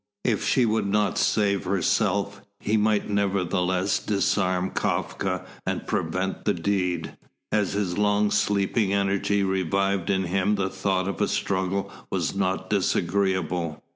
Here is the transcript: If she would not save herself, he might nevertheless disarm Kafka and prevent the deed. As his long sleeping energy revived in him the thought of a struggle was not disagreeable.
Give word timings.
If 0.23 0.43
she 0.43 0.65
would 0.65 0.87
not 0.87 1.19
save 1.19 1.65
herself, 1.65 2.41
he 2.59 2.75
might 2.75 3.07
nevertheless 3.07 3.99
disarm 3.99 4.71
Kafka 4.71 5.45
and 5.63 5.85
prevent 5.85 6.43
the 6.45 6.55
deed. 6.55 7.15
As 7.51 7.73
his 7.73 7.99
long 7.99 8.31
sleeping 8.31 8.93
energy 8.93 9.43
revived 9.43 10.09
in 10.09 10.23
him 10.23 10.55
the 10.55 10.71
thought 10.71 11.07
of 11.07 11.21
a 11.21 11.27
struggle 11.27 11.91
was 12.09 12.33
not 12.33 12.67
disagreeable. 12.67 13.83